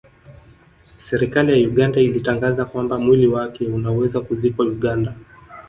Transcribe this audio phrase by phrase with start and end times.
[0.97, 5.15] Serikali ya Uganda ilitangaza kwamba mwili wake unaweza kuzikwa Uganda